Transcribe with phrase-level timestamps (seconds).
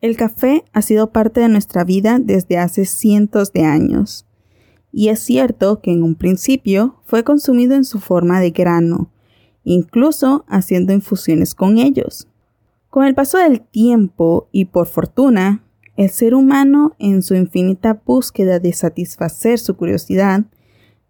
[0.00, 4.26] El café ha sido parte de nuestra vida desde hace cientos de años.
[4.92, 9.10] Y es cierto que en un principio fue consumido en su forma de grano,
[9.62, 12.28] incluso haciendo infusiones con ellos.
[12.88, 15.62] Con el paso del tiempo y por fortuna,
[15.96, 20.44] el ser humano en su infinita búsqueda de satisfacer su curiosidad,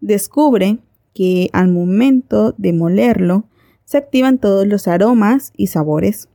[0.01, 0.81] descubre
[1.15, 3.45] que al momento de molerlo
[3.85, 6.29] se activan todos los aromas y sabores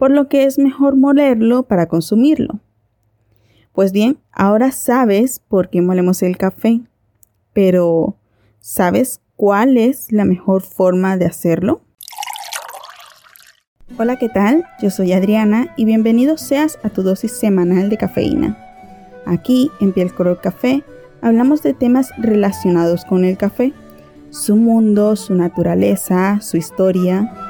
[0.00, 2.60] por lo que es mejor molerlo para consumirlo.
[3.74, 6.80] Pues bien, ahora sabes por qué molemos el café,
[7.52, 8.16] pero
[8.60, 11.82] ¿sabes cuál es la mejor forma de hacerlo?
[13.98, 14.64] Hola, ¿qué tal?
[14.80, 18.56] Yo soy Adriana y bienvenido seas a tu dosis semanal de cafeína.
[19.26, 20.82] Aquí, en Piel Color Café,
[21.20, 23.74] hablamos de temas relacionados con el café,
[24.30, 27.49] su mundo, su naturaleza, su historia,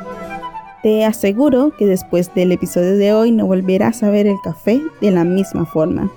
[0.83, 5.11] te aseguro que después del episodio de hoy no volverás a ver el café de
[5.11, 6.11] la misma forma.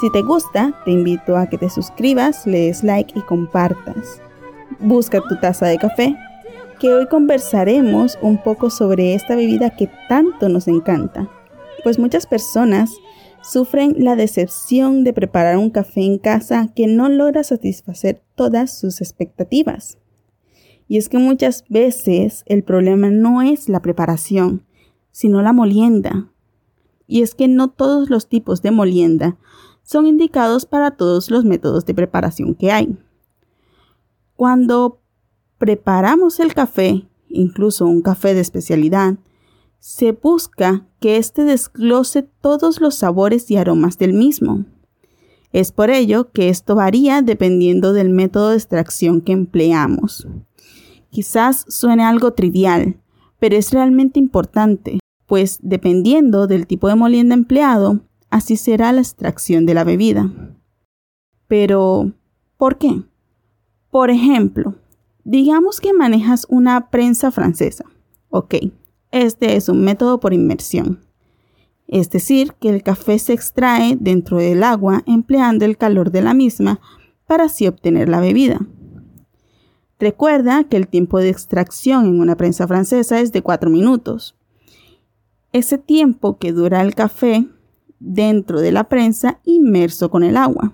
[0.00, 4.20] Si te gusta, te invito a que te suscribas, le des like y compartas.
[4.80, 6.16] Busca tu taza de café,
[6.80, 11.28] que hoy conversaremos un poco sobre esta bebida que tanto nos encanta.
[11.84, 12.90] Pues muchas personas
[13.42, 19.00] sufren la decepción de preparar un café en casa que no logra satisfacer todas sus
[19.00, 19.98] expectativas.
[20.88, 24.64] Y es que muchas veces el problema no es la preparación,
[25.12, 26.30] sino la molienda.
[27.06, 29.36] Y es que no todos los tipos de molienda
[29.82, 32.98] son indicados para todos los métodos de preparación que hay.
[34.36, 35.00] Cuando
[35.58, 39.16] preparamos el café, incluso un café de especialidad,
[39.78, 44.64] se busca que éste desglose todos los sabores y aromas del mismo.
[45.52, 50.26] Es por ello que esto varía dependiendo del método de extracción que empleamos.
[51.14, 53.00] Quizás suene algo trivial,
[53.38, 59.64] pero es realmente importante, pues dependiendo del tipo de molienda empleado, así será la extracción
[59.64, 60.28] de la bebida.
[61.46, 62.14] Pero,
[62.56, 63.04] ¿por qué?
[63.92, 64.74] Por ejemplo,
[65.22, 67.84] digamos que manejas una prensa francesa.
[68.30, 68.56] Ok,
[69.12, 70.98] este es un método por inmersión.
[71.86, 76.34] Es decir, que el café se extrae dentro del agua empleando el calor de la
[76.34, 76.80] misma
[77.28, 78.66] para así obtener la bebida.
[79.98, 84.36] Recuerda que el tiempo de extracción en una prensa francesa es de 4 minutos.
[85.52, 87.46] Ese tiempo que dura el café
[88.00, 90.72] dentro de la prensa inmerso con el agua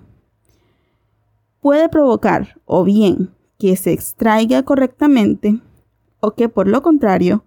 [1.61, 5.61] puede provocar o bien que se extraiga correctamente
[6.19, 7.43] o que por lo contrario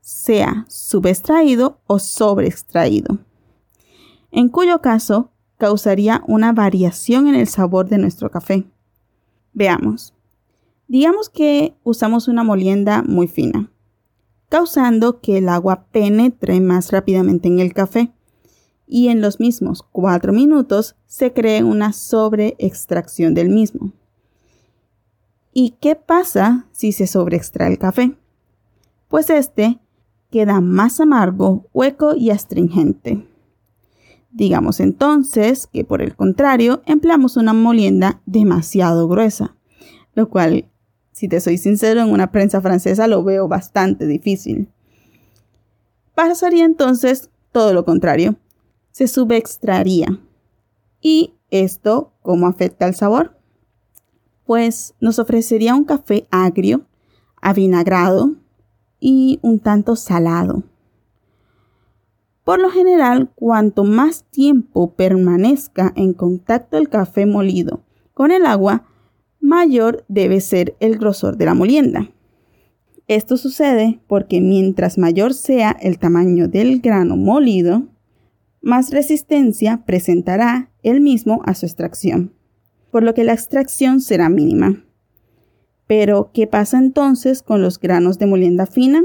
[0.00, 3.18] sea subextraído o sobreextraído,
[4.32, 8.64] en cuyo caso causaría una variación en el sabor de nuestro café.
[9.52, 10.12] Veamos.
[10.92, 13.72] Digamos que usamos una molienda muy fina,
[14.50, 18.12] causando que el agua penetre más rápidamente en el café
[18.86, 23.94] y en los mismos 4 minutos se cree una sobreextracción del mismo.
[25.54, 28.14] ¿Y qué pasa si se sobreextrae el café?
[29.08, 29.78] Pues este
[30.30, 33.26] queda más amargo, hueco y astringente.
[34.30, 39.56] Digamos entonces que por el contrario empleamos una molienda demasiado gruesa,
[40.14, 40.68] lo cual
[41.12, 44.68] si te soy sincero, en una prensa francesa lo veo bastante difícil.
[46.14, 48.36] Pasaría entonces todo lo contrario.
[48.90, 50.20] Se subextraería.
[51.00, 53.38] ¿Y esto cómo afecta al sabor?
[54.44, 56.86] Pues nos ofrecería un café agrio,
[57.40, 58.34] avinagrado
[58.98, 60.64] y un tanto salado.
[62.44, 67.82] Por lo general, cuanto más tiempo permanezca en contacto el café molido
[68.14, 68.84] con el agua,
[69.42, 72.08] mayor debe ser el grosor de la molienda.
[73.08, 77.88] Esto sucede porque mientras mayor sea el tamaño del grano molido,
[78.62, 82.32] más resistencia presentará el mismo a su extracción,
[82.92, 84.84] por lo que la extracción será mínima.
[85.88, 89.02] Pero, ¿qué pasa entonces con los granos de molienda fina?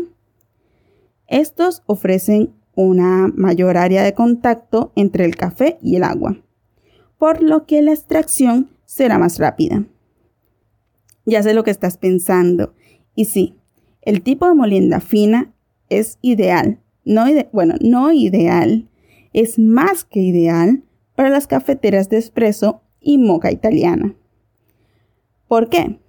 [1.28, 6.38] Estos ofrecen una mayor área de contacto entre el café y el agua,
[7.18, 9.84] por lo que la extracción será más rápida.
[11.28, 12.74] Ya sé lo que estás pensando.
[13.14, 13.58] Y sí,
[14.02, 15.54] el tipo de molienda fina
[15.90, 16.80] es ideal.
[17.04, 18.88] No bueno, no ideal.
[19.34, 20.84] Es más que ideal
[21.16, 24.16] para las cafeteras de espresso y moca italiana.
[25.50, 26.00] ¿Por qué?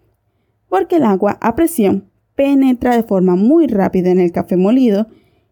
[0.68, 5.08] Porque el agua a presión penetra de forma muy rápida en el café molido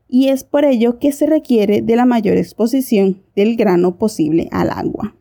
[0.08, 4.70] y es por ello que se requiere de la mayor exposición del grano posible al
[4.70, 5.16] agua.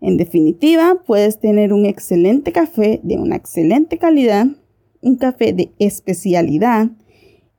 [0.00, 4.46] En definitiva, puedes tener un excelente café de una excelente calidad,
[5.02, 6.90] un café de especialidad,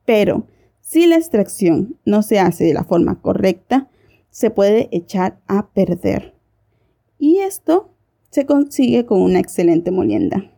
[0.04, 0.46] pero
[0.84, 3.88] Si la extracción no se hace de la forma correcta,
[4.30, 6.34] se puede echar a perder.
[7.18, 7.94] Y esto
[8.30, 10.52] se consigue con una excelente molienda.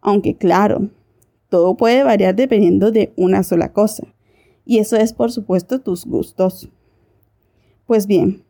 [0.00, 0.90] Aunque claro,
[1.48, 4.14] todo puede variar dependiendo de una sola cosa.
[4.66, 6.70] Y eso es por supuesto tus gustos.
[7.86, 8.43] Pues bien,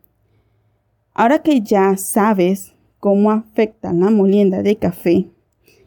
[1.15, 5.31] ahora que ya sabes cómo afecta la molienda de café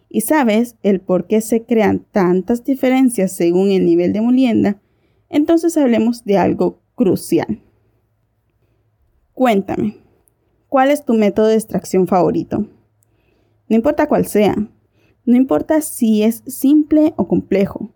[0.09, 4.81] y sabes el por qué se crean tantas diferencias según el nivel de molienda,
[5.29, 7.63] entonces hablemos de algo crucial.
[9.35, 9.99] Cuéntame,
[10.69, 12.67] ¿cuál es tu método de extracción favorito?
[13.69, 14.57] No importa cuál sea,
[15.27, 17.93] no importa si es simple o complejo.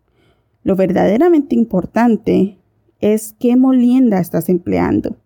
[0.62, 2.58] Lo verdaderamente importante
[3.00, 5.21] es qué molienda estás empleando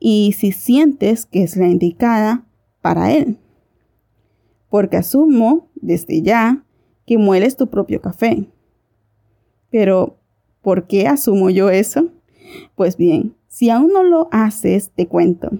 [0.00, 2.44] y si sientes que es la indicada
[2.80, 3.38] para él.
[4.68, 6.64] Porque asumo desde ya
[7.06, 8.48] que mueles tu propio café.
[9.70, 10.16] Pero,
[10.62, 12.08] ¿por qué asumo yo eso?
[12.74, 15.50] Pues bien, si aún no lo haces, te cuento.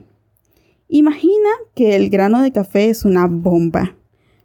[0.88, 3.94] Imagina que el grano de café es una bomba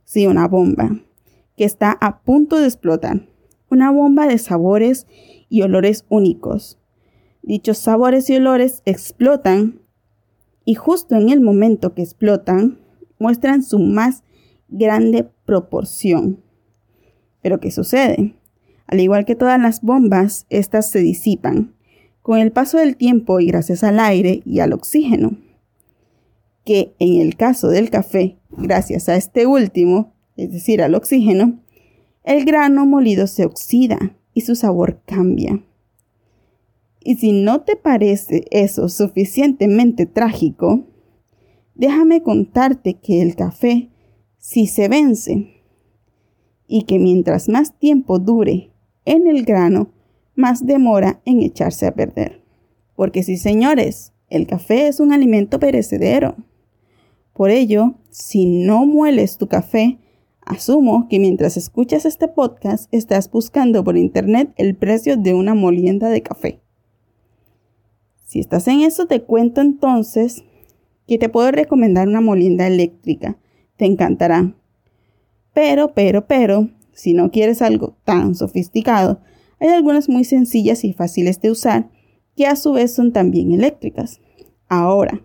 [0.06, 1.02] Sí, una bomba
[1.58, 3.28] que está a punto de explotar.
[3.72, 5.08] Una bomba de sabores
[5.50, 6.78] y olores únicos.
[7.42, 9.82] Dichos sabores y olores explotan
[10.66, 12.80] y justo en el momento que explotan
[13.20, 14.24] muestran su más
[14.68, 16.44] grande proporción.
[17.42, 18.36] Pero ¿qué sucede?
[18.88, 21.74] Al igual que todas las bombas, estas se disipan
[22.22, 25.38] con el paso del tiempo y gracias al aire y al oxígeno
[26.66, 31.60] que en el caso del café, gracias a este último, es decir, al oxígeno,
[32.24, 35.64] el grano molido se oxida y su sabor cambia.
[37.08, 40.88] Y si no te parece eso suficientemente trágico,
[41.76, 43.92] déjame contarte que el café
[44.40, 45.62] sí se vence
[46.68, 48.72] y que mientras más tiempo dure
[49.06, 49.92] en el grano,
[50.34, 52.42] más demora en echarse a perder.
[52.96, 56.36] Porque sí, señores, el café es un alimento perecedero.
[57.34, 60.00] Por ello, si no mueles tu café,
[60.42, 66.10] asumo que mientras escuchas este podcast estás buscando por internet el precio de una molienda
[66.10, 66.65] de café.
[68.26, 70.44] Si estás en eso, te cuento entonces
[71.08, 73.38] que te puedo recomendar una molienda eléctrica.
[73.78, 74.56] Te encantará.
[75.54, 79.20] Pero, pero, pero, si no quieres algo tan sofisticado,
[79.60, 81.90] hay algunas muy sencillas y fáciles de usar
[82.36, 84.20] que a su vez son también eléctricas.
[84.68, 85.22] Ahora,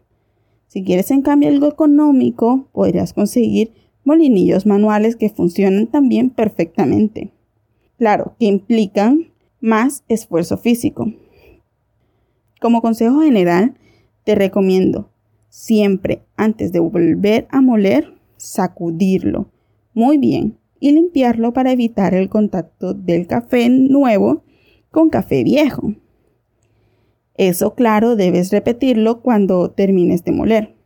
[0.69, 3.73] si quieres en cambio algo económico, podrías conseguir
[4.05, 7.33] molinillos manuales que funcionan también perfectamente.
[7.99, 11.13] Claro, que implican más esfuerzo físico.
[12.61, 13.75] Como consejo general,
[14.25, 15.11] te recomiendo
[15.49, 19.51] siempre antes de volver a moler, sacudirlo
[19.95, 24.45] muy bien y limpiarlo para evitar el contacto del café nuevo
[24.91, 25.95] con café viejo.
[27.35, 30.77] Eso, claro, debes repetirlo cuando termines de moler.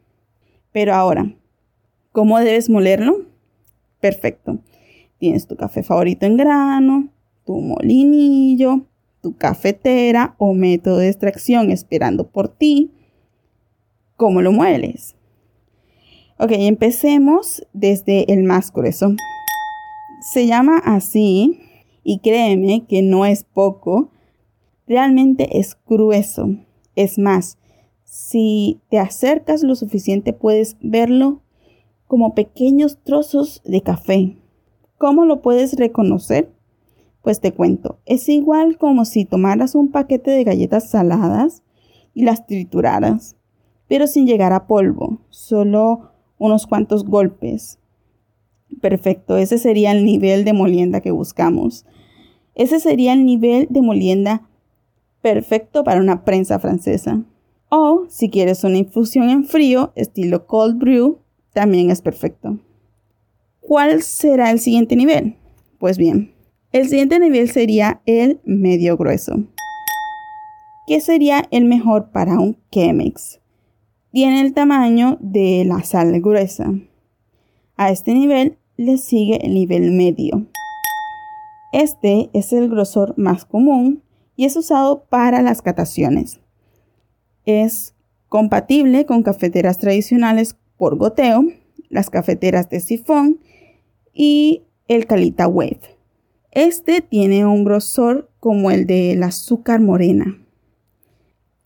[0.70, 1.34] Pero ahora,
[2.12, 3.26] ¿cómo debes molerlo?
[4.00, 4.60] Perfecto.
[5.18, 7.08] Tienes tu café favorito en grano,
[7.44, 8.86] tu molinillo,
[9.24, 12.90] tu cafetera o método de extracción esperando por ti.
[14.18, 15.16] ¿Cómo lo mueles?
[16.38, 19.16] Ok, empecemos desde el más grueso.
[20.30, 21.58] Se llama así
[22.02, 24.10] y créeme que no es poco
[24.86, 26.50] realmente es grueso.
[26.94, 27.56] Es más,
[28.04, 31.40] si te acercas lo suficiente puedes verlo
[32.06, 34.36] como pequeños trozos de café.
[34.98, 36.52] ¿Cómo lo puedes reconocer?
[37.24, 41.62] Pues te cuento, es igual como si tomaras un paquete de galletas saladas
[42.12, 43.36] y las trituraras,
[43.88, 47.78] pero sin llegar a polvo, solo unos cuantos golpes.
[48.82, 51.86] Perfecto, ese sería el nivel de molienda que buscamos.
[52.54, 54.46] Ese sería el nivel de molienda
[55.22, 57.24] perfecto para una prensa francesa.
[57.70, 61.20] O si quieres una infusión en frío, estilo cold brew,
[61.54, 62.58] también es perfecto.
[63.60, 65.36] ¿Cuál será el siguiente nivel?
[65.78, 66.33] Pues bien,
[66.74, 69.44] el siguiente nivel sería el medio grueso.
[70.88, 73.40] ¿Qué sería el mejor para un Chemex?
[74.10, 76.74] Tiene el tamaño de la sal gruesa.
[77.76, 80.48] A este nivel le sigue el nivel medio.
[81.72, 84.02] Este es el grosor más común
[84.34, 86.40] y es usado para las cataciones.
[87.46, 87.94] Es
[88.28, 91.44] compatible con cafeteras tradicionales por goteo,
[91.88, 93.38] las cafeteras de sifón
[94.12, 95.93] y el Calita Wave.
[96.54, 100.38] Este tiene un grosor como el del azúcar morena.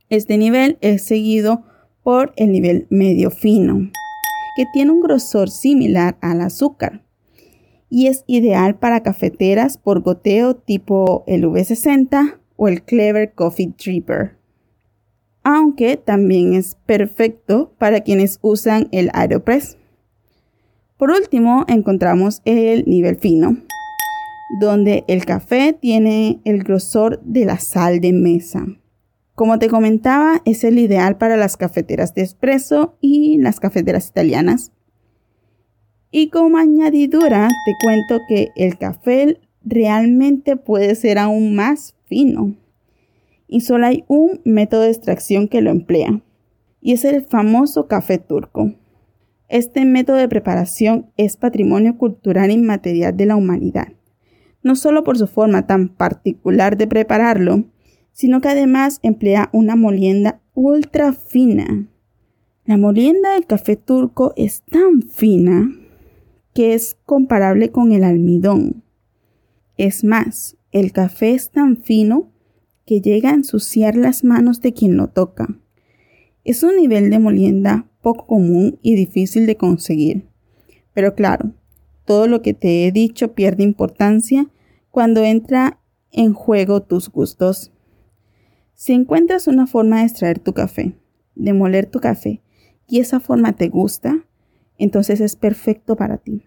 [0.09, 1.65] Este nivel es seguido
[2.03, 3.91] por el nivel medio fino,
[4.57, 7.03] que tiene un grosor similar al azúcar
[7.91, 14.37] y es ideal para cafeteras por goteo tipo el V60 o el Clever Coffee Dripper.
[15.43, 19.77] Aunque también es perfecto para quienes usan el Aeropress.
[20.97, 23.59] Por último, encontramos el nivel fino,
[24.61, 28.67] donde el café tiene el grosor de la sal de mesa.
[29.35, 34.73] Como te comentaba, es el ideal para las cafeteras de espresso y las cafeteras italianas.
[36.11, 42.57] Y como añadidura, te cuento que el café realmente puede ser aún más fino.
[43.47, 46.21] Y solo hay un método de extracción que lo emplea,
[46.81, 48.75] y es el famoso café turco.
[49.49, 53.89] Este método de preparación es patrimonio cultural inmaterial de la humanidad,
[54.63, 57.65] no solo por su forma tan particular de prepararlo,
[58.13, 61.89] sino que además emplea una molienda ultra fina.
[62.65, 65.71] La molienda del café turco es tan fina
[66.53, 68.83] que es comparable con el almidón.
[69.77, 72.33] Es más, el café es tan fino
[72.85, 75.61] que llega a ensuciar las manos de quien lo toca.
[76.45, 80.27] Es un nivel de molienda poco común y difícil de conseguir.
[80.95, 81.55] Pero claro,
[82.09, 84.49] todo lo que te he dicho pierde importancia
[84.91, 85.79] cuando entra
[86.11, 87.71] en juego tus gustos.
[88.73, 90.99] Si encuentras una forma de extraer tu café,
[91.35, 92.41] de moler tu café,
[92.89, 94.25] y esa forma te gusta,
[94.79, 96.47] entonces es perfecto para ti.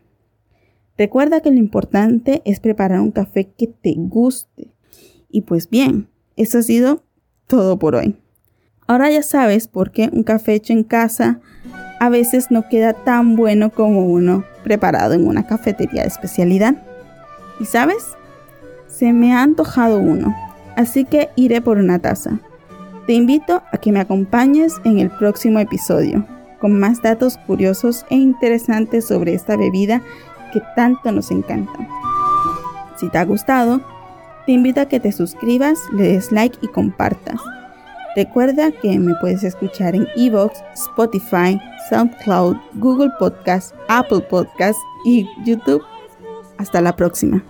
[0.98, 4.74] Recuerda que lo importante es preparar un café que te guste.
[5.30, 7.03] Y pues bien, eso ha sido
[7.46, 8.18] todo por hoy.
[8.88, 11.39] Ahora ya sabes por qué un café hecho en casa
[12.01, 16.75] a veces no queda tan bueno como uno preparado en una cafetería de especialidad.
[17.60, 18.17] ¿Y sabes?
[18.88, 20.36] Se me ha antojado uno
[20.75, 22.39] así que iré por una taza.
[23.05, 26.25] Te invito a que me acompañes en el próximo episodio,
[26.60, 30.01] con más datos curiosos e interesantes sobre esta bebida
[30.51, 31.88] que tanto nos encanta.
[32.98, 33.81] Si te ha gustado,
[34.48, 37.39] te invito a que te suscribas, le des like y compartas.
[38.15, 45.82] Recuerda que me puedes escuchar en Evox, Spotify, SoundCloud, Google Podcast, Apple Podcast y YouTube.
[46.58, 47.44] Hasta la próxima.